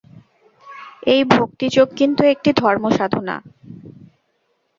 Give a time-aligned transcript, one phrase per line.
[1.07, 3.35] এই ভক্তিযোগ কিন্তু একটি ধর্ম-সাধনা।